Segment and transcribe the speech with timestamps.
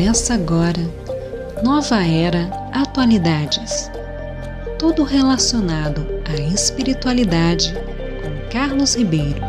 [0.00, 0.80] Começa agora
[1.62, 3.90] Nova Era Atualidades.
[4.78, 7.74] Tudo relacionado à espiritualidade
[8.22, 9.42] com Carlos Ribeiro.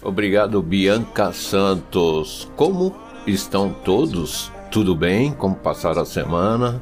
[0.00, 2.48] Obrigado, Bianca Santos.
[2.54, 2.94] Como
[3.26, 4.52] estão todos?
[4.70, 5.32] Tudo bem?
[5.32, 6.80] Como passaram a semana?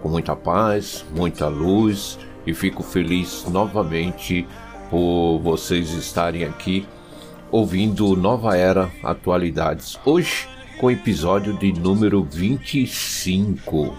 [0.00, 4.48] Com muita paz, muita luz e fico feliz novamente
[4.88, 6.88] por vocês estarem aqui
[7.50, 9.98] ouvindo Nova Era Atualidades.
[10.04, 13.96] Hoje, com o episódio de número 25.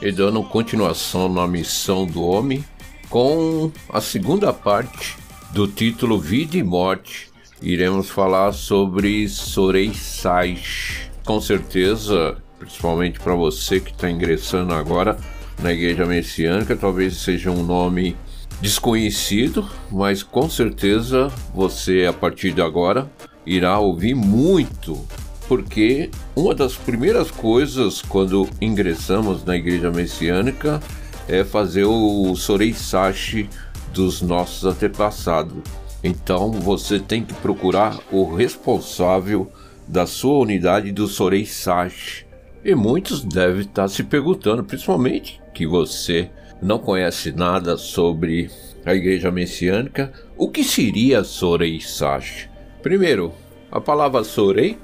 [0.00, 2.64] E dando continuação na missão do homem,
[3.08, 5.16] com a segunda parte
[5.50, 7.30] do título Vida e Morte,
[7.62, 11.10] iremos falar sobre Sorei Saish.
[11.24, 15.16] Com certeza, principalmente para você que está ingressando agora
[15.62, 18.16] na Igreja Messiânica, talvez seja um nome
[18.64, 23.10] desconhecido, mas com certeza você a partir de agora
[23.44, 25.06] irá ouvir muito,
[25.46, 30.80] porque uma das primeiras coisas quando ingressamos na igreja messiânica
[31.28, 33.50] é fazer o Sorei Sashi
[33.92, 35.62] dos nossos antepassados.
[36.02, 39.52] Então você tem que procurar o responsável
[39.86, 42.24] da sua unidade do Sorei Sashi.
[42.64, 46.30] E muitos devem estar se perguntando, principalmente que você
[46.64, 48.50] não conhece nada sobre
[48.86, 52.48] a igreja messiânica, o que seria Sorei Sash?
[52.82, 53.34] Primeiro,
[53.70, 54.78] a palavra Sorei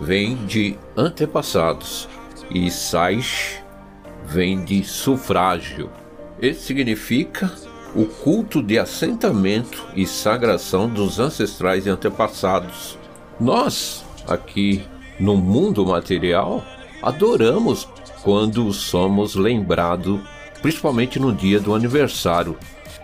[0.00, 2.08] vem de antepassados
[2.50, 3.62] e Saish
[4.26, 5.90] vem de sufrágio.
[6.40, 7.52] Isso significa
[7.94, 12.98] o culto de assentamento e sagração dos ancestrais e antepassados.
[13.38, 14.82] Nós, aqui
[15.20, 16.64] no mundo material,
[17.00, 17.88] adoramos
[18.24, 20.20] quando somos lembrados
[20.62, 22.56] principalmente no dia do aniversário.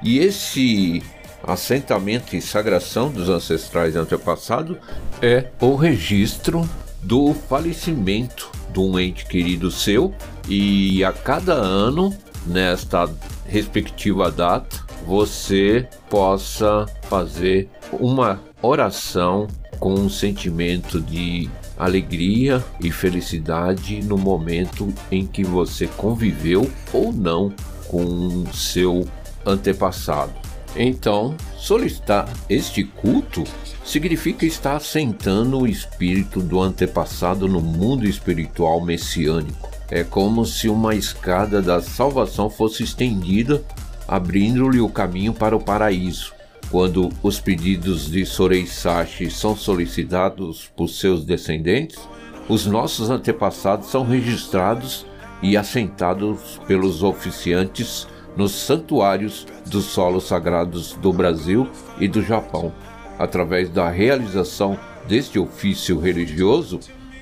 [0.03, 1.03] E esse
[1.43, 4.77] assentamento e sagração dos ancestrais antepassados
[5.21, 6.69] é o registro
[7.03, 10.15] do falecimento de um ente querido seu
[10.49, 12.15] e a cada ano,
[12.47, 13.09] nesta
[13.47, 19.47] respectiva data, você possa fazer uma oração
[19.79, 27.53] com um sentimento de alegria e felicidade no momento em que você conviveu ou não
[27.87, 29.07] com seu
[29.47, 30.33] antepassado.
[30.77, 33.45] Então, solicitar este culto
[33.85, 39.71] significa estar assentando o espírito do antepassado no mundo espiritual messiânico.
[39.91, 43.65] É como se uma escada da salvação fosse estendida,
[44.07, 46.38] abrindo-lhe o caminho para o paraíso.
[46.71, 51.99] Quando os pedidos de Sorei Sashi são solicitados por seus descendentes,
[52.47, 55.07] os nossos antepassados são registrados
[55.43, 58.07] e assentados pelos oficiantes
[58.37, 61.67] nos santuários dos solos sagrados do Brasil
[61.99, 62.73] e do Japão.
[63.19, 66.81] Através da realização deste ofício religioso,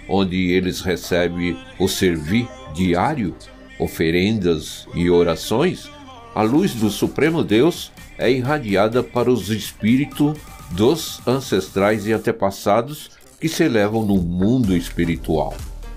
[0.09, 3.35] onde eles recebem o servir diário,
[3.79, 5.89] oferendas e orações,
[6.35, 10.37] a luz do Supremo Deus é irradiada para os espíritos
[10.73, 13.11] dos ancestrais e antepassados
[13.41, 15.55] que se elevam no mundo espiritual.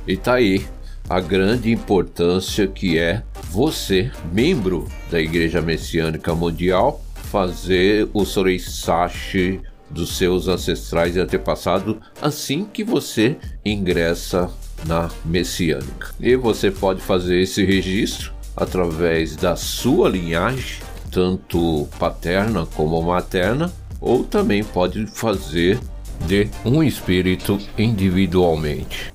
[0.08, 0.66] E tá aí
[1.10, 10.18] a grande importância que é você, membro da Igreja Messiânica Mundial, fazer o Soreisashi dos
[10.18, 14.50] seus ancestrais e antepassados assim que você ingressa
[14.86, 16.14] na Messiânica.
[16.20, 20.82] E você pode fazer esse registro através da sua linhagem,
[21.12, 25.80] tanto paterna como materna, ou também pode fazer
[26.26, 29.14] de um espírito individualmente.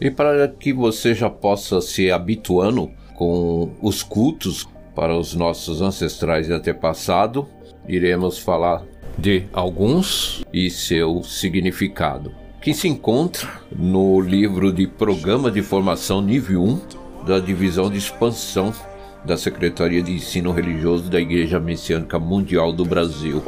[0.00, 6.48] E para que você já possa se habituando com os cultos para os nossos ancestrais
[6.48, 7.46] e antepassados,
[7.88, 8.82] iremos falar
[9.18, 16.62] de alguns e seu significado, que se encontra no livro de Programa de Formação Nível
[16.62, 18.72] 1 da Divisão de Expansão
[19.26, 23.42] da Secretaria de Ensino Religioso da Igreja Messiânica Mundial do Brasil.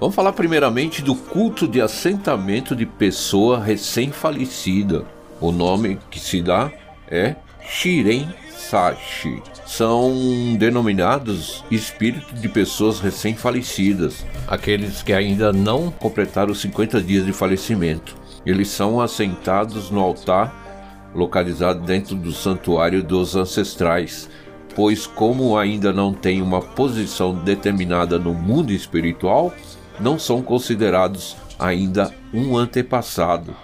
[0.00, 5.04] Vamos falar primeiramente do culto de assentamento de pessoa recém-falecida.
[5.40, 6.72] O nome que se dá
[7.08, 9.42] é Shiren Sashi.
[9.66, 17.32] São denominados espíritos de pessoas recém-falecidas, aqueles que ainda não completaram os 50 dias de
[17.32, 18.16] falecimento.
[18.46, 20.66] Eles são assentados no altar
[21.14, 24.28] localizado dentro do santuário dos ancestrais,
[24.78, 29.52] pois, como ainda não têm uma posição determinada no mundo espiritual,
[29.98, 33.56] não são considerados ainda um antepassado.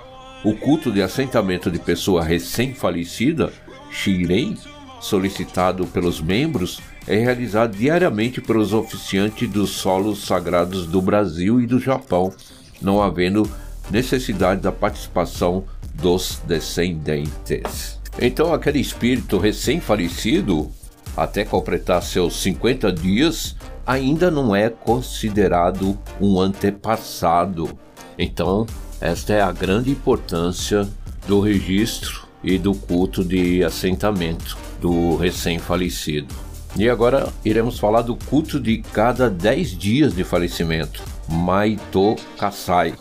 [0.44, 3.52] O culto de assentamento de pessoa recém-falecida,
[3.92, 4.56] Shirei,
[5.00, 11.78] solicitado pelos membros, é realizado diariamente pelos oficiantes dos solos sagrados do Brasil e do
[11.78, 12.34] Japão,
[12.82, 13.48] não havendo
[13.88, 15.62] necessidade da participação
[15.94, 18.00] dos descendentes.
[18.20, 20.72] Então, aquele espírito recém-falecido,
[21.16, 23.56] até completar seus 50 dias,
[23.86, 27.78] ainda não é considerado um antepassado.
[28.18, 28.66] Então,
[29.00, 30.88] esta é a grande importância
[31.26, 36.34] do registro e do culto de assentamento do recém-falecido.
[36.76, 42.94] E agora iremos falar do culto de cada 10 dias de falecimento, Maito Kasai.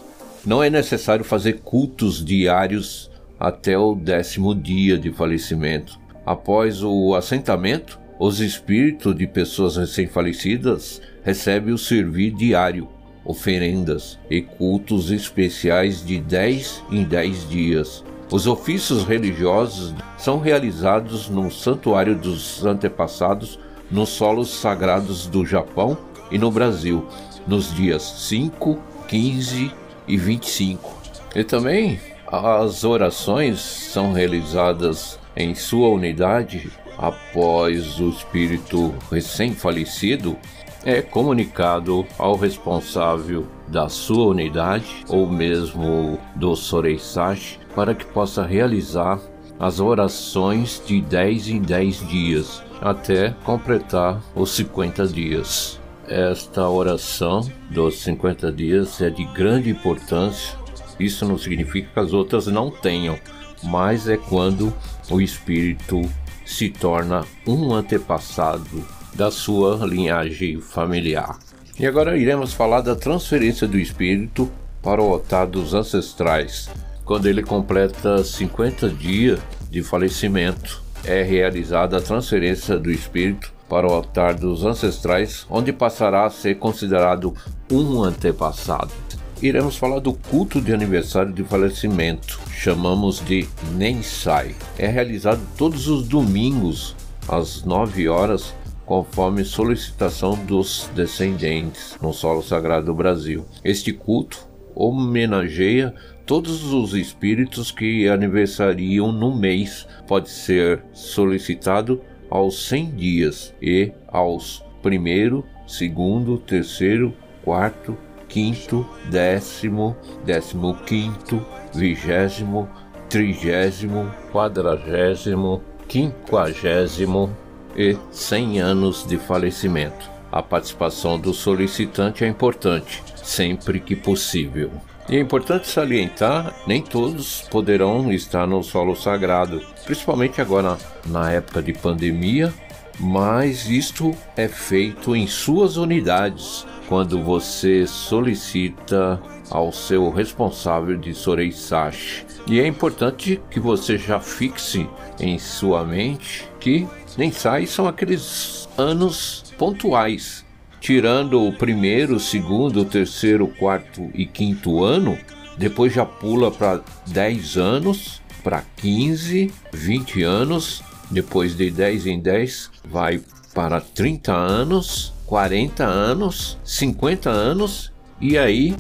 [0.45, 3.09] Não é necessário fazer cultos diários
[3.39, 5.99] até o décimo dia de falecimento.
[6.25, 12.87] Após o assentamento, os espíritos de pessoas recém-falecidas recebem o servir diário,
[13.25, 18.01] oferendas e cultos especiais de 10 em 10 dias.
[18.31, 23.59] Os ofícios religiosos são realizados no Santuário dos Antepassados
[23.91, 25.97] nos solos sagrados do Japão
[26.31, 27.05] e no Brasil,
[27.45, 29.69] nos dias 5, 15
[30.07, 30.97] e 25.
[31.35, 40.37] E também as orações são realizadas em sua unidade após o espírito recém-falecido
[40.85, 49.19] é comunicado ao responsável da sua unidade ou mesmo do Soreisashi para que possa realizar
[49.59, 55.79] as orações de 10 em 10 dias até completar os 50 dias.
[56.07, 60.57] Esta oração dos 50 dias é de grande importância.
[60.99, 63.17] Isso não significa que as outras não tenham,
[63.63, 64.73] mas é quando
[65.09, 66.01] o espírito
[66.45, 71.37] se torna um antepassado da sua linhagem familiar.
[71.79, 74.51] E agora iremos falar da transferência do espírito
[74.81, 76.69] para o altar dos ancestrais,
[77.05, 83.93] quando ele completa 50 dias de falecimento é realizada a transferência do espírito para o
[83.93, 87.33] altar dos ancestrais, onde passará a ser considerado
[87.71, 88.91] um antepassado.
[89.41, 94.55] Iremos falar do culto de aniversário de falecimento, chamamos de Nensai.
[94.77, 96.95] É realizado todos os domingos
[97.27, 98.53] às 9 horas,
[98.85, 103.45] conforme solicitação dos descendentes no solo sagrado do Brasil.
[103.63, 105.93] Este culto homenageia
[106.25, 109.87] todos os espíritos que aniversariam no mês.
[110.07, 117.13] Pode ser solicitado aos 100 dias e aos primeiro, segundo, terceiro,
[117.43, 117.97] quarto,
[118.33, 119.95] quinto, décimo,
[120.25, 122.67] décimo quinto, vigésimo,
[123.07, 127.29] trigésimo, quadragésimo, quinquagésimo
[127.77, 130.09] e 100 anos de falecimento.
[130.31, 134.71] A participação do solicitante é importante, sempre que possível.
[135.07, 140.75] E é importante salientar, nem todos poderão estar no solo sagrado, principalmente agora
[141.05, 142.51] na época de pandemia,
[142.99, 149.19] mas isto é feito em suas unidades, quando você solicita
[149.49, 152.23] ao seu responsável de Soreisashi.
[152.45, 154.87] E é importante que você já fixe
[155.19, 156.87] em sua mente que
[157.17, 160.45] nem sai são aqueles anos pontuais
[160.79, 165.17] tirando o primeiro, segundo, terceiro, quarto e quinto ano,
[165.57, 172.69] depois já pula para 10 anos, para 15, 20 anos, depois de 10 em 10
[172.87, 173.19] vai
[173.51, 178.75] para 30 anos, 40 anos, 50 anos e aí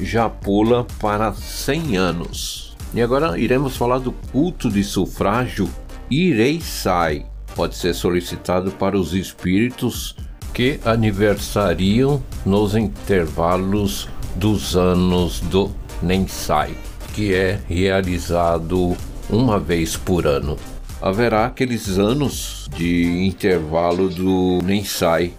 [0.00, 2.76] já pula para 100 anos.
[2.94, 5.68] E agora iremos falar do culto de sufrágio
[6.10, 7.26] Ireisai.
[7.54, 10.14] Pode ser solicitado para os espíritos
[10.52, 15.70] que aniversariam nos intervalos dos anos do
[16.02, 16.74] Nensai,
[17.14, 18.96] que é realizado
[19.30, 20.58] uma vez por ano.
[21.00, 25.32] Haverá aqueles anos de intervalo do Nensai,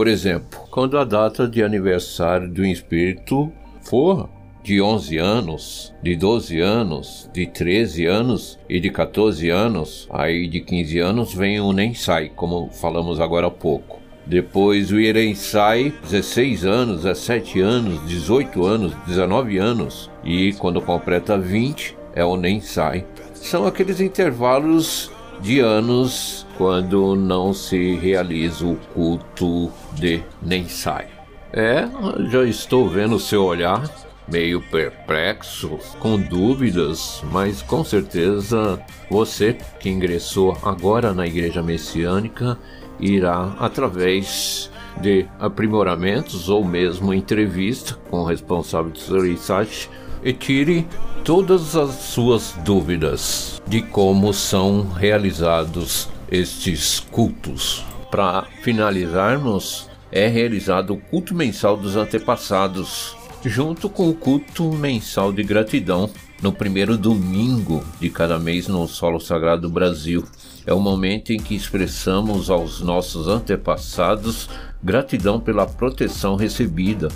[0.00, 3.52] por exemplo, quando a data de aniversário do espírito
[3.82, 4.30] for
[4.64, 10.60] de 11 anos, de 12 anos, de 13 anos e de 14 anos, aí de
[10.60, 14.00] 15 anos vem o Nensai, como falamos agora há pouco.
[14.24, 20.10] Depois o Irensai, 16 anos, 17 anos, 18 anos, 19 anos.
[20.24, 23.04] E quando completa 20, é o Nensai.
[23.34, 31.08] São aqueles intervalos de anos quando não se realiza o culto de Nensai.
[31.52, 31.88] É,
[32.28, 33.90] já estou vendo seu olhar
[34.30, 38.80] meio perplexo, com dúvidas, mas com certeza
[39.10, 42.56] você que ingressou agora na Igreja Messiânica
[43.00, 44.70] irá, através
[45.00, 49.90] de aprimoramentos ou mesmo entrevista com o responsável do research,
[50.22, 50.86] e tire
[51.24, 57.84] todas as suas dúvidas de como são realizados estes cultos.
[58.10, 65.42] Para finalizarmos, é realizado o culto mensal dos antepassados, junto com o culto mensal de
[65.42, 66.10] gratidão
[66.42, 70.24] no primeiro domingo de cada mês no Solo Sagrado do Brasil.
[70.66, 74.48] É o momento em que expressamos aos nossos antepassados
[74.82, 77.08] gratidão pela proteção recebida,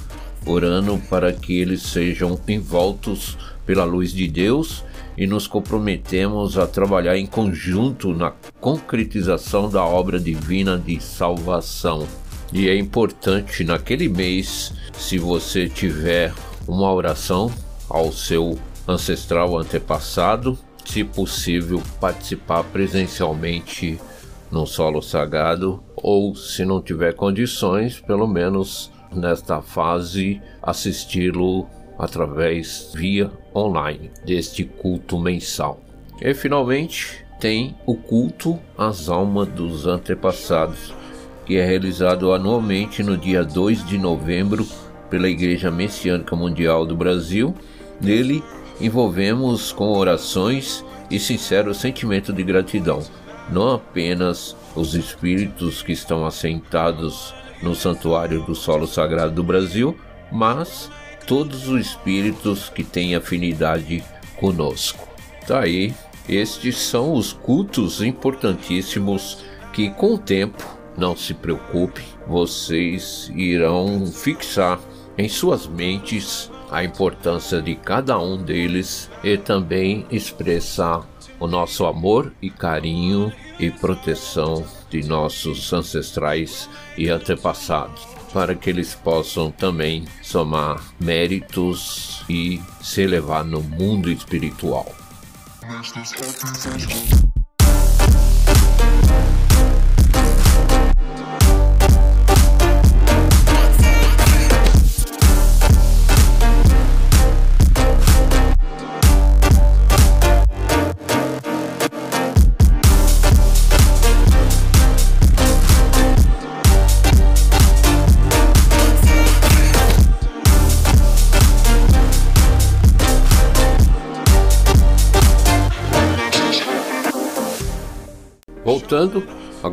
[0.47, 3.37] orando para que eles sejam envoltos
[3.67, 4.85] pela luz de Deus
[5.17, 12.07] e nos comprometemos a trabalhar em conjunto na concretização da obra divina de salvação.
[12.53, 16.33] E é importante naquele mês se você tiver
[16.67, 17.51] uma oração
[17.89, 23.99] ao seu ancestral antepassado, se possível, participar presencialmente
[24.51, 31.67] no solo sagrado, ou se não tiver condições, pelo menos nesta fase, assisti-lo
[31.99, 35.81] através via online deste culto mensal.
[36.21, 40.95] E finalmente tem o culto às almas dos antepassados,
[41.45, 44.67] que é realizado anualmente no dia 2 de novembro
[45.11, 47.55] pela Igreja Messiânica Mundial do Brasil.
[48.01, 48.43] Nele,
[48.81, 53.03] envolvemos com orações e sincero sentimento de gratidão,
[53.51, 59.97] não apenas os espíritos que estão assentados no Santuário do Solo Sagrado do Brasil,
[60.31, 60.91] mas
[61.27, 64.05] todos os espíritos que têm afinidade
[64.37, 65.09] conosco.
[65.47, 65.95] Tá aí,
[66.29, 70.63] estes são os cultos importantíssimos que com o tempo,
[70.97, 74.79] não se preocupe, vocês irão fixar
[75.19, 81.07] em suas mentes a importância de cada um deles e também expressar
[81.39, 88.95] o nosso amor e carinho e proteção de nossos ancestrais e antepassados, para que eles
[88.95, 94.95] possam também somar méritos e se elevar no mundo espiritual.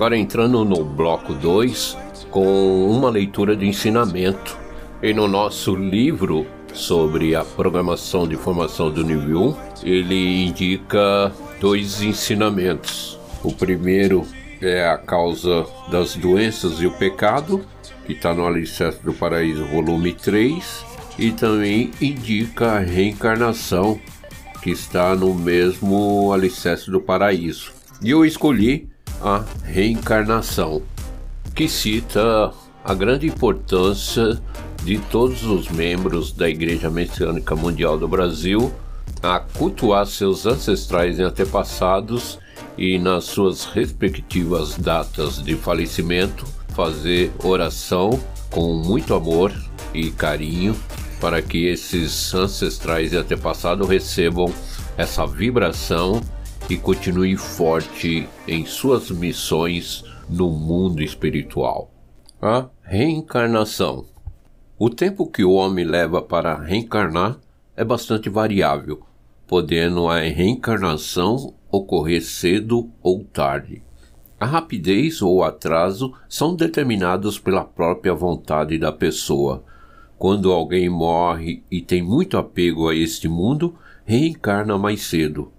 [0.01, 1.95] Agora entrando no bloco 2,
[2.31, 4.57] com uma leitura de ensinamento.
[4.99, 12.01] E no nosso livro sobre a programação de formação do nível 1, ele indica dois
[12.01, 13.19] ensinamentos.
[13.43, 14.25] O primeiro
[14.59, 17.63] é a causa das doenças e o pecado,
[18.03, 20.83] que está no Alicerce do Paraíso, volume 3,
[21.19, 24.01] e também indica a reencarnação,
[24.63, 27.71] que está no mesmo Alicerce do Paraíso.
[28.01, 28.89] E eu escolhi
[29.23, 30.81] a reencarnação,
[31.55, 32.51] que cita
[32.83, 34.41] a grande importância
[34.83, 38.73] de todos os membros da Igreja Messiânica Mundial do Brasil
[39.21, 42.39] a cultuar seus ancestrais e antepassados
[42.77, 49.53] e, nas suas respectivas datas de falecimento, fazer oração com muito amor
[49.93, 50.75] e carinho
[51.19, 54.51] para que esses ancestrais e antepassados recebam
[54.97, 56.19] essa vibração
[56.71, 61.91] e continue forte em suas missões no mundo espiritual.
[62.41, 64.05] A reencarnação.
[64.79, 67.37] O tempo que o homem leva para reencarnar
[67.75, 69.01] é bastante variável,
[69.45, 73.83] podendo a reencarnação ocorrer cedo ou tarde.
[74.39, 79.65] A rapidez ou atraso são determinados pela própria vontade da pessoa.
[80.17, 83.75] Quando alguém morre e tem muito apego a este mundo,
[84.05, 85.51] reencarna mais cedo.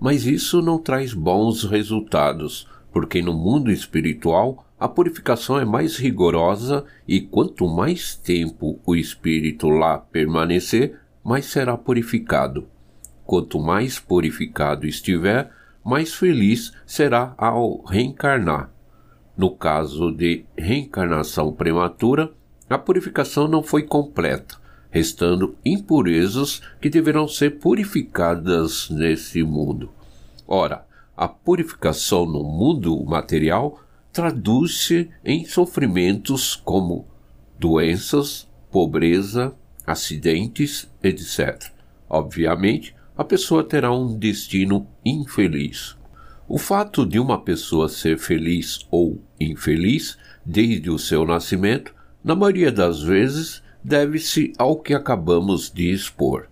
[0.00, 6.84] Mas isso não traz bons resultados, porque no mundo espiritual a purificação é mais rigorosa
[7.06, 12.68] e quanto mais tempo o espírito lá permanecer, mais será purificado.
[13.24, 15.50] Quanto mais purificado estiver,
[15.84, 18.70] mais feliz será ao reencarnar.
[19.36, 22.32] No caso de reencarnação prematura,
[22.70, 24.56] a purificação não foi completa,
[24.90, 29.90] restando impurezas que deverão ser purificadas nesse mundo.
[30.46, 33.80] Ora, a purificação no mundo material
[34.12, 37.06] traduz-se em sofrimentos como
[37.58, 39.54] doenças, pobreza,
[39.86, 41.70] acidentes, etc.
[42.08, 45.96] Obviamente, a pessoa terá um destino infeliz.
[46.48, 50.16] O fato de uma pessoa ser feliz ou infeliz
[50.46, 56.48] desde o seu nascimento, na maioria das vezes, deve-se ao que acabamos de expor.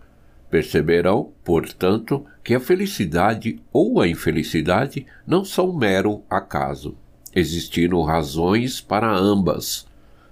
[0.51, 6.97] Perceberão, portanto, que a felicidade ou a infelicidade não são mero acaso,
[7.35, 9.87] existindo razões para ambas.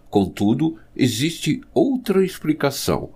[0.09, 3.11] Contudo, existe outra explicação.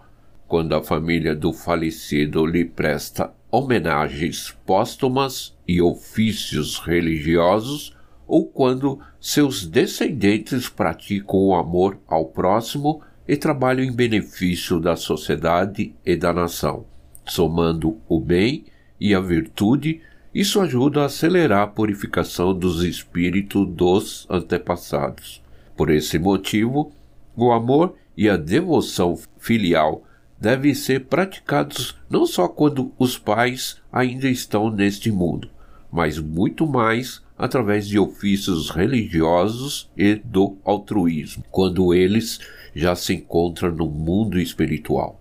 [0.49, 7.95] quando a família do falecido lhe presta homenagens póstumas e ofícios religiosos,
[8.27, 15.95] ou quando seus descendentes praticam o amor ao próximo e trabalham em benefício da sociedade
[16.05, 16.87] e da nação,
[17.27, 18.65] somando o bem
[18.99, 20.01] e a virtude.
[20.35, 25.43] Isso ajuda a acelerar a purificação dos espíritos dos antepassados.
[25.77, 26.91] Por esse motivo,
[27.37, 30.05] o amor e a devoção filial
[30.41, 35.51] devem ser praticados não só quando os pais ainda estão neste mundo,
[35.91, 42.41] mas muito mais através de ofícios religiosos e do altruísmo, quando eles
[42.79, 45.21] já se encontram no mundo espiritual.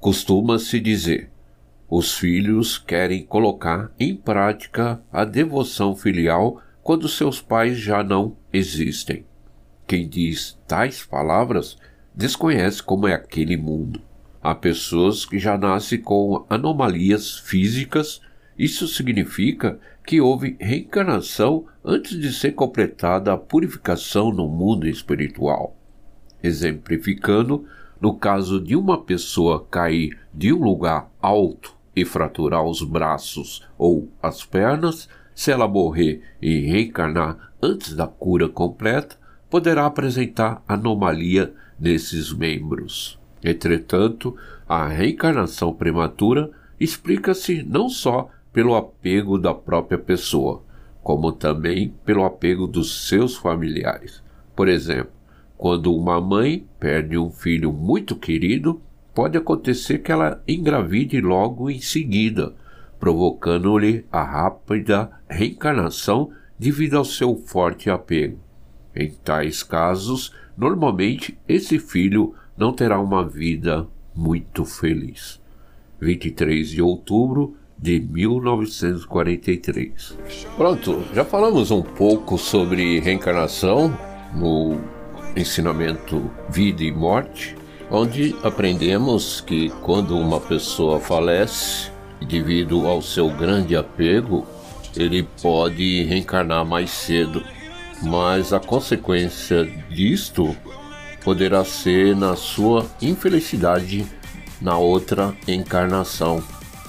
[0.00, 1.30] Costuma-se dizer:
[1.86, 9.26] os filhos querem colocar em prática a devoção filial quando seus pais já não existem.
[9.86, 11.76] Quem diz tais palavras
[12.14, 14.00] desconhece como é aquele mundo.
[14.42, 18.20] Há pessoas que já nascem com anomalias físicas.
[18.58, 25.77] Isso significa que houve reencarnação antes de ser completada a purificação no mundo espiritual.
[26.42, 27.64] Exemplificando,
[28.00, 34.08] no caso de uma pessoa cair de um lugar alto e fraturar os braços ou
[34.22, 39.16] as pernas, se ela morrer e reencarnar antes da cura completa,
[39.50, 43.18] poderá apresentar anomalia nesses membros.
[43.42, 44.36] Entretanto,
[44.68, 50.62] a reencarnação prematura explica-se não só pelo apego da própria pessoa,
[51.02, 54.22] como também pelo apego dos seus familiares.
[54.54, 55.12] Por exemplo,
[55.58, 58.80] quando uma mãe perde um filho muito querido,
[59.12, 62.54] pode acontecer que ela engravide logo em seguida,
[63.00, 68.38] provocando-lhe a rápida reencarnação devido ao seu forte apego.
[68.94, 73.84] Em tais casos, normalmente esse filho não terá uma vida
[74.14, 75.42] muito feliz.
[76.00, 80.16] 23 de outubro de 1943.
[80.56, 83.92] Pronto, já falamos um pouco sobre reencarnação
[84.34, 84.97] no
[85.36, 87.56] ensinamento Vida e Morte,
[87.90, 91.90] onde aprendemos que quando uma pessoa falece,
[92.26, 94.46] devido ao seu grande apego,
[94.96, 97.42] ele pode reencarnar mais cedo.
[98.02, 100.56] Mas a consequência disto
[101.24, 104.06] poderá ser na sua infelicidade
[104.60, 106.42] na outra encarnação,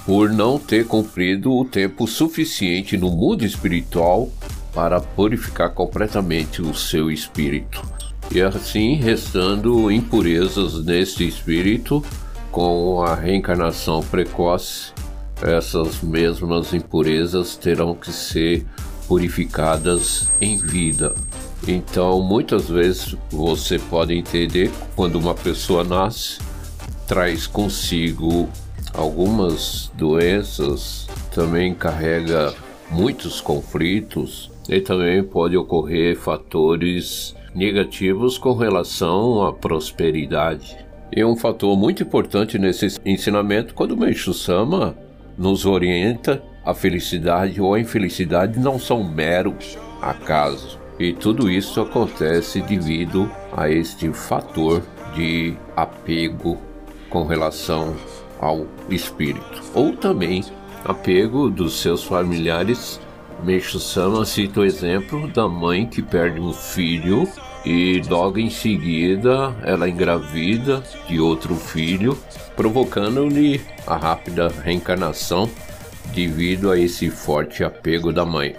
[0.04, 4.28] por não ter cumprido o tempo suficiente no mundo espiritual
[4.74, 7.82] para purificar completamente o seu espírito.
[8.32, 12.04] E assim, restando impurezas neste espírito,
[12.52, 14.92] com a reencarnação precoce,
[15.42, 18.64] essas mesmas impurezas terão que ser
[19.08, 21.14] purificadas em vida.
[21.66, 26.38] Então, muitas vezes você pode entender quando uma pessoa nasce,
[27.08, 28.48] traz consigo
[28.94, 32.54] algumas doenças, também carrega
[32.90, 40.76] muitos conflitos e também pode ocorrer fatores negativos com relação à prosperidade.
[41.14, 44.96] E um fator muito importante nesse ensinamento, quando o Meixo Sama
[45.36, 49.54] nos orienta, a felicidade ou a infelicidade não são mero
[50.00, 50.78] acaso.
[50.98, 54.82] E tudo isso acontece devido a este fator
[55.14, 56.58] de apego
[57.08, 57.96] com relação
[58.38, 60.44] ao espírito, ou também
[60.84, 63.00] apego dos seus familiares.
[63.44, 67.26] Meixo Sama cita o exemplo da mãe que perde um filho
[67.64, 72.18] e logo em seguida ela engravida de outro filho,
[72.54, 75.48] provocando-lhe a rápida reencarnação
[76.14, 78.54] devido a esse forte apego da mãe.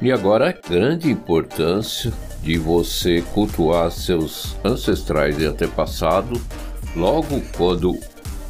[0.00, 2.12] E agora a grande importância
[2.42, 6.40] de você cultuar seus ancestrais e antepassados
[6.96, 7.98] logo quando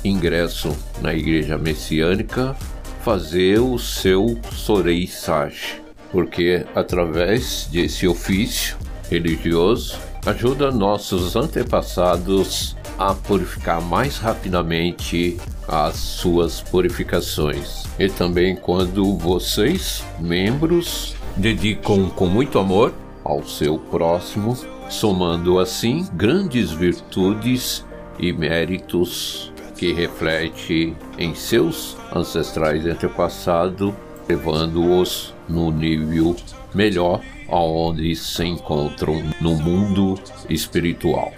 [0.04, 2.56] ingresso na igreja messiânica,
[3.02, 5.80] fazer o seu Sorei Sage,
[6.12, 8.76] porque através desse ofício
[9.08, 17.84] religioso ajuda nossos antepassados a purificar mais rapidamente as suas purificações.
[17.98, 22.92] E também quando vocês, membros dedicam com muito amor
[23.24, 24.56] ao seu próximo,
[24.90, 27.84] somando assim grandes virtudes
[28.18, 33.94] e méritos que reflete em seus ancestrais antepassados,
[34.28, 36.36] levando-os no nível
[36.74, 41.32] melhor aonde se encontram no mundo espiritual.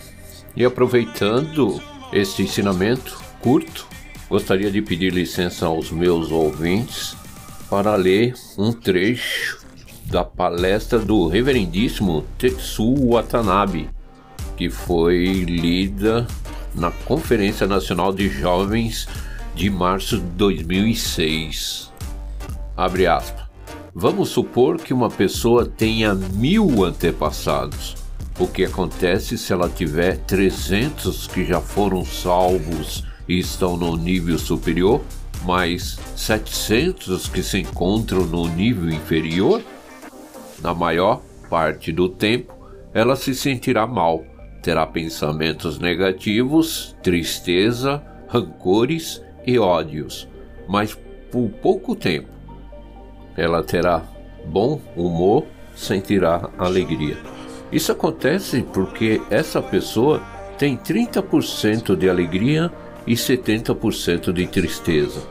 [0.57, 1.81] E aproveitando
[2.13, 3.87] este ensinamento curto,
[4.29, 7.17] gostaria de pedir licença aos meus ouvintes
[7.71, 9.65] para ler um trecho
[10.07, 13.89] da palestra do reverendíssimo Tetsu Watanabe,
[14.57, 16.27] que foi lida
[16.75, 19.09] na Conferência Nacional de Jovens
[19.55, 21.93] de março de 2006.
[22.77, 23.43] Abre aspas.
[23.95, 27.95] Vamos supor que uma pessoa tenha mil antepassados.
[28.39, 34.39] O que acontece se ela tiver 300 que já foram salvos e estão no nível
[34.39, 35.03] superior,
[35.45, 39.63] mais 700 que se encontram no nível inferior?
[40.63, 42.55] Na maior parte do tempo,
[42.95, 44.25] ela se sentirá mal,
[44.63, 50.29] terá pensamentos negativos, tristeza, rancores e ódios,
[50.69, 50.97] mas
[51.31, 52.29] por pouco tempo.
[53.37, 54.03] Ela terá
[54.47, 55.45] bom humor,
[55.75, 57.19] sentirá alegria.
[57.73, 60.23] Isso acontece porque essa pessoa
[60.59, 62.71] tem 30% de alegria
[63.07, 65.23] e 70% de tristeza.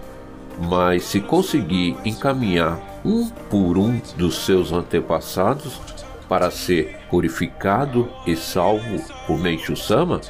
[0.69, 5.79] Mas se conseguir encaminhar um por um dos seus antepassados
[6.31, 10.21] para ser purificado e salvo por Meishu Sama,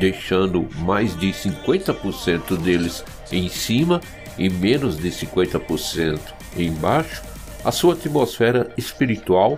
[0.00, 4.00] deixando mais de 50% deles em cima
[4.36, 6.18] e menos de 50%
[6.56, 7.22] embaixo,
[7.64, 9.56] a sua atmosfera espiritual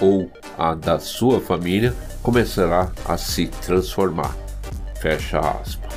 [0.00, 4.34] ou a da sua família começará a se transformar.
[4.98, 5.92] Fecha aspas.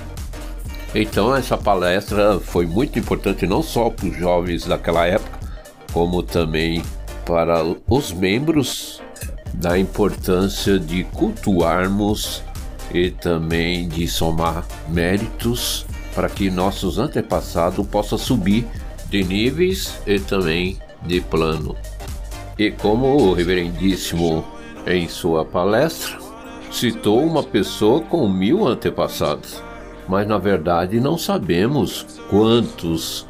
[0.94, 5.40] Então essa palestra foi muito importante não só para os jovens daquela época,
[5.94, 6.84] como também
[7.26, 9.02] para os membros
[9.54, 12.44] da importância de cultuarmos
[12.94, 18.68] e também de somar méritos para que nossos antepassados possam subir
[19.10, 21.76] de níveis e também de plano.
[22.58, 24.44] E como o reverendíssimo
[24.86, 26.18] em sua palestra
[26.72, 29.62] citou uma pessoa com mil antepassados,
[30.08, 33.28] mas na verdade não sabemos quantos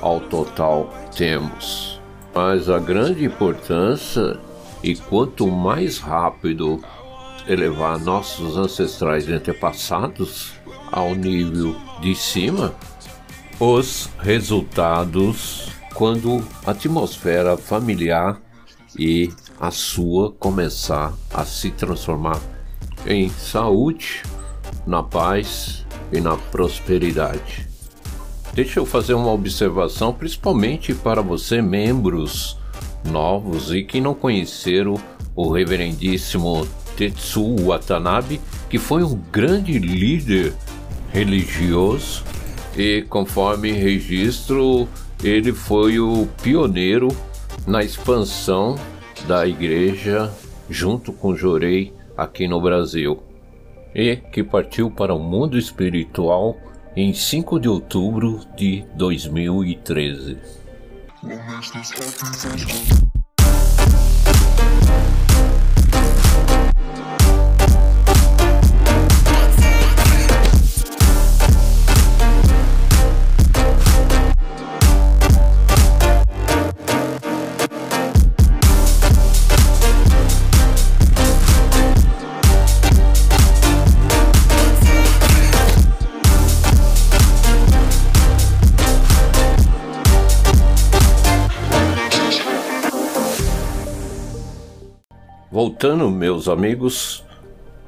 [0.00, 2.00] ao total temos.
[2.34, 4.38] Mas a grande importância
[4.82, 6.82] e quanto mais rápido
[7.48, 10.52] elevar nossos ancestrais e antepassados
[10.90, 12.74] ao nível de cima,
[13.58, 18.40] os resultados quando a atmosfera familiar
[18.98, 22.40] e a sua começar a se transformar
[23.06, 24.22] em saúde,
[24.86, 27.66] na paz e na prosperidade.
[28.52, 32.58] Deixa eu fazer uma observação, principalmente para você, membros
[33.06, 34.94] novos e que não conheceram
[35.34, 36.66] o reverendíssimo
[36.96, 40.52] Tetsu Watanabe, que foi um grande líder
[41.12, 42.24] religioso
[42.76, 44.88] e, conforme registro,
[45.22, 47.08] ele foi o pioneiro
[47.66, 48.76] na expansão
[49.26, 50.30] da igreja
[50.68, 53.22] junto com Jorei aqui no Brasil
[53.94, 56.56] e que partiu para o mundo espiritual
[56.94, 60.38] em 5 de outubro de 2013.
[61.26, 63.05] What makes this happy,
[95.66, 97.24] Voltando, meus amigos,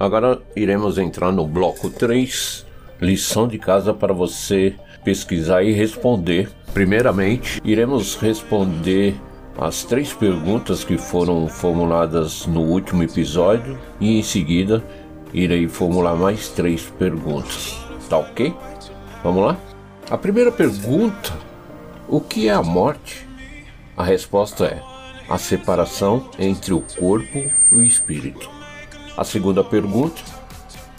[0.00, 2.66] agora iremos entrar no bloco 3,
[3.00, 6.50] lição de casa para você pesquisar e responder.
[6.74, 9.14] Primeiramente, iremos responder
[9.56, 14.82] as três perguntas que foram formuladas no último episódio e em seguida
[15.32, 17.78] irei formular mais três perguntas.
[18.10, 18.52] Tá ok?
[19.22, 19.56] Vamos lá?
[20.10, 21.32] A primeira pergunta:
[22.08, 23.24] O que é a morte?
[23.96, 24.97] A resposta é
[25.28, 28.48] a separação entre o corpo e o espírito.
[29.16, 30.22] A segunda pergunta: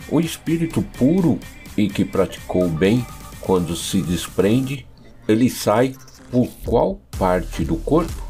[0.09, 1.39] o espírito puro
[1.77, 3.05] e que praticou o bem,
[3.41, 4.85] quando se desprende,
[5.27, 5.95] ele sai
[6.29, 8.29] por qual parte do corpo?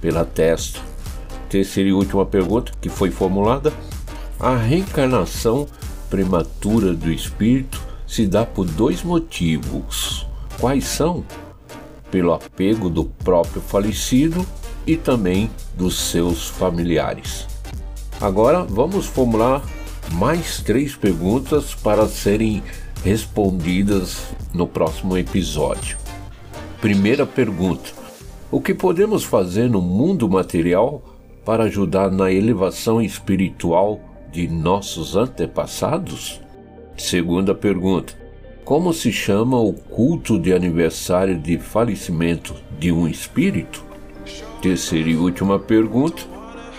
[0.00, 0.80] Pela testa.
[1.48, 3.72] Terceira e última pergunta que foi formulada:
[4.38, 5.66] a reencarnação
[6.08, 10.26] prematura do espírito se dá por dois motivos.
[10.60, 11.24] Quais são?
[12.10, 14.46] Pelo apego do próprio falecido
[14.86, 17.46] e também dos seus familiares.
[18.20, 19.62] Agora vamos formular
[20.12, 22.62] mais três perguntas para serem
[23.04, 25.98] respondidas no próximo episódio.
[26.80, 27.90] Primeira pergunta:
[28.50, 31.02] O que podemos fazer no mundo material
[31.44, 34.00] para ajudar na elevação espiritual
[34.32, 36.40] de nossos antepassados?
[36.96, 38.14] Segunda pergunta:
[38.64, 43.85] Como se chama o culto de aniversário de falecimento de um espírito?
[44.60, 46.22] Terceira e última pergunta: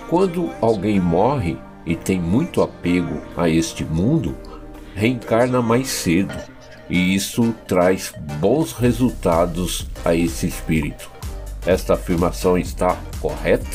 [0.09, 4.35] quando alguém morre e tem muito apego a este mundo,
[4.95, 6.35] reencarna mais cedo
[6.89, 11.09] e isso traz bons resultados a esse espírito.
[11.65, 13.67] Esta afirmação está correta?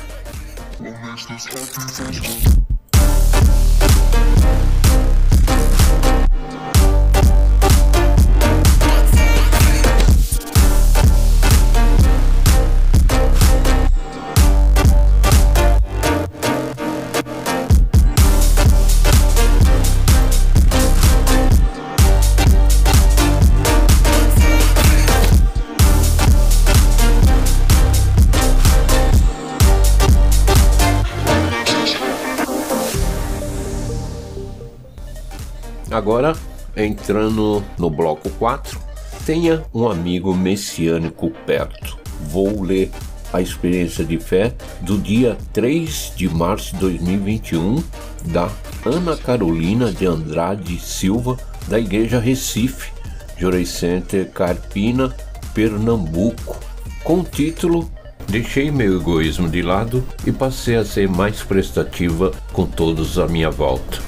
[35.92, 36.34] Agora,
[36.76, 38.80] entrando no bloco 4,
[39.26, 41.98] tenha um amigo messiânico perto.
[42.28, 42.90] Vou ler
[43.32, 47.82] a experiência de fé do dia 3 de março de 2021
[48.26, 48.50] da
[48.84, 51.36] Ana Carolina de Andrade Silva,
[51.68, 52.90] da Igreja Recife,
[53.36, 55.14] Jurei Center Carpina,
[55.54, 56.58] Pernambuco,
[57.04, 57.90] com o título
[58.28, 63.50] Deixei meu egoísmo de lado e passei a ser mais prestativa com todos à minha
[63.50, 63.98] volta.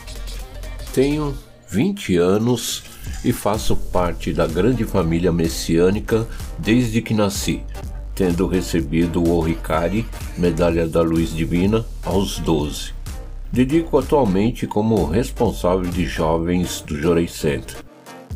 [0.94, 1.36] Tenho
[1.74, 2.84] 20 anos
[3.24, 6.24] e faço parte da grande família messiânica
[6.56, 7.62] desde que nasci,
[8.14, 10.06] tendo recebido o Oricari,
[10.38, 12.92] Medalha da Luz Divina, aos 12.
[13.50, 17.76] Dedico atualmente como responsável de jovens do Jorei Center.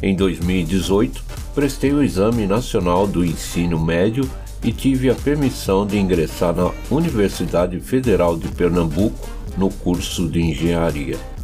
[0.02, 1.22] Em 2018,
[1.54, 4.28] prestei o Exame Nacional do Ensino Médio
[4.64, 11.37] e tive a permissão de ingressar na Universidade Federal de Pernambuco no curso de Engenharia.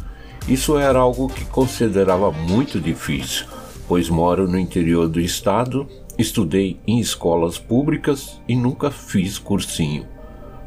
[0.47, 3.47] Isso era algo que considerava muito difícil,
[3.87, 5.87] pois moro no interior do estado,
[6.19, 10.05] estudei em escolas públicas e nunca fiz cursinho.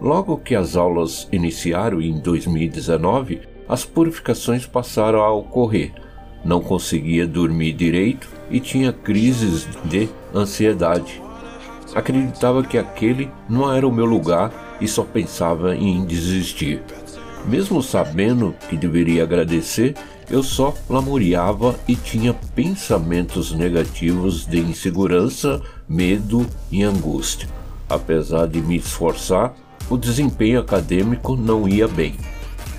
[0.01, 5.93] Logo que as aulas iniciaram em 2019, as purificações passaram a ocorrer.
[6.45, 11.23] Não conseguia dormir direito e tinha crises de ansiedade.
[11.95, 16.83] Acreditava que aquele não era o meu lugar e só pensava em desistir.
[17.49, 19.95] Mesmo sabendo que deveria agradecer,
[20.31, 27.49] eu só lamuriava e tinha pensamentos negativos de insegurança, medo e angústia.
[27.89, 29.55] Apesar de me esforçar,
[29.89, 32.17] o desempenho acadêmico não ia bem.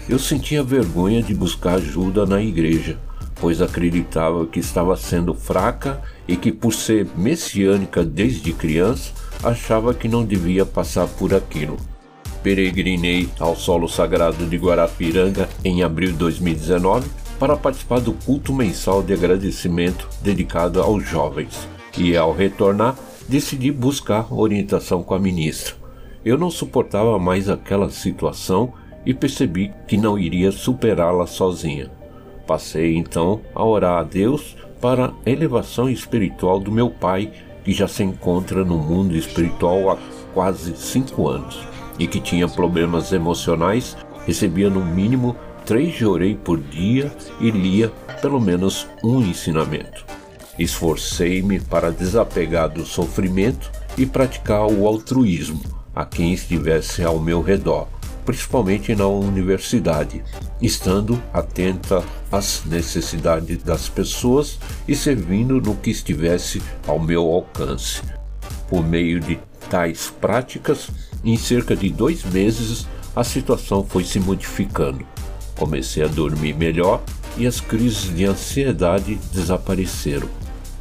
[0.07, 2.99] Eu sentia vergonha de buscar ajuda na igreja,
[3.41, 10.07] pois acreditava que estava sendo fraca e que, por ser messiânica desde criança, achava que
[10.07, 11.75] não devia passar por aquilo
[12.43, 19.01] peregrinei ao solo sagrado de Guarapiranga em abril de 2019 para participar do culto mensal
[19.01, 21.67] de agradecimento dedicado aos jovens.
[21.97, 22.95] E ao retornar,
[23.27, 25.75] decidi buscar orientação com a ministra.
[26.23, 28.73] Eu não suportava mais aquela situação
[29.05, 31.89] e percebi que não iria superá-la sozinha.
[32.45, 37.31] Passei então a orar a Deus para a elevação espiritual do meu pai,
[37.63, 39.97] que já se encontra no mundo espiritual há
[40.33, 41.68] quase cinco anos
[41.99, 45.35] e que tinha problemas emocionais, recebia no mínimo
[45.65, 47.89] três jorei por dia e lia
[48.21, 50.05] pelo menos um ensinamento.
[50.57, 55.61] Esforcei-me para desapegar do sofrimento e praticar o altruísmo
[55.95, 57.87] a quem estivesse ao meu redor,
[58.25, 60.23] principalmente na universidade,
[60.61, 68.01] estando atenta às necessidades das pessoas e servindo no que estivesse ao meu alcance.
[68.69, 70.89] Por meio de tais práticas,
[71.23, 75.05] em cerca de dois meses, a situação foi se modificando.
[75.57, 77.01] Comecei a dormir melhor
[77.37, 80.29] e as crises de ansiedade desapareceram.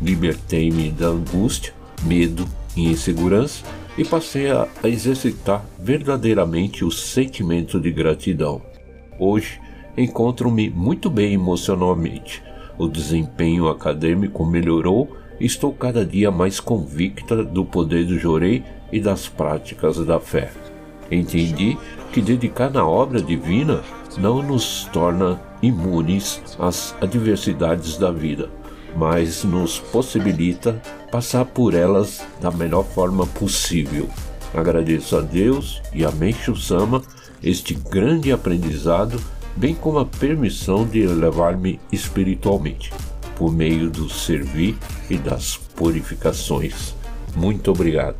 [0.01, 2.47] Libertei-me da angústia, medo
[2.77, 3.65] e insegurança
[3.97, 8.63] e passei a exercitar verdadeiramente o sentimento de gratidão.
[9.19, 9.61] Hoje,
[9.97, 12.41] encontro-me muito bem emocionalmente.
[12.79, 19.29] O desempenho acadêmico melhorou estou cada dia mais convicta do poder do Jorei e das
[19.29, 20.51] práticas da fé.
[21.11, 21.77] Entendi
[22.13, 23.83] que dedicar na obra divina
[24.17, 28.51] não nos torna imunes às adversidades da vida,
[28.97, 34.09] mas nos possibilita passar por elas da melhor forma possível.
[34.55, 37.03] Agradeço a Deus e a Meixo Sama
[37.43, 39.21] este grande aprendizado,
[39.55, 42.93] bem como a permissão de elevar-me espiritualmente,
[43.39, 44.77] por meio do servir
[45.09, 46.95] e das purificações.
[47.37, 48.19] Muito obrigada.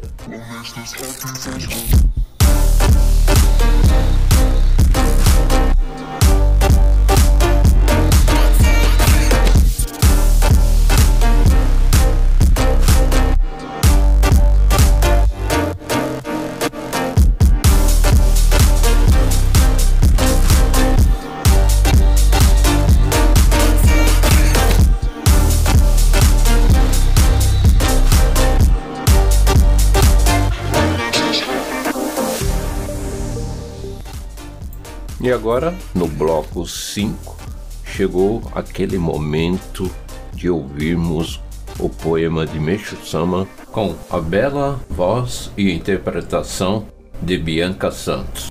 [35.21, 37.37] E agora, no bloco 5,
[37.85, 39.91] chegou aquele momento
[40.33, 41.41] de ouvirmos
[41.77, 46.87] o poema de Meixo Sama com a bela voz e interpretação
[47.21, 48.49] de Bianca Santos.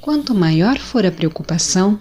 [0.00, 2.00] Quanto maior for a preocupação,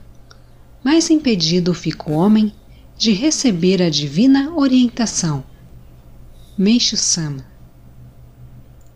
[0.82, 2.54] mais impedido fica o homem
[2.97, 5.43] de receber a divina orientação.
[6.58, 7.45] Meixo Sama.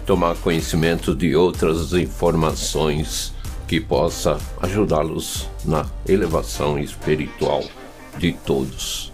[0.07, 3.35] tomar conhecimento de outras informações
[3.67, 7.65] que possa ajudá-los na elevação espiritual
[8.19, 9.13] de todos.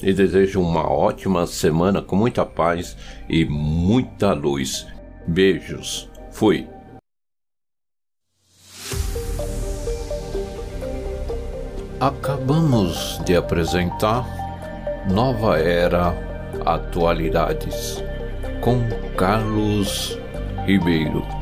[0.00, 2.96] E desejo uma ótima semana com muita paz
[3.28, 4.86] e muita luz.
[5.26, 6.08] Beijos.
[6.30, 6.68] Fui.
[12.00, 14.24] Acabamos de apresentar
[15.10, 16.14] Nova Era
[16.64, 18.00] Atualidades
[18.60, 20.16] com Carlos
[20.64, 21.37] Ribeiro.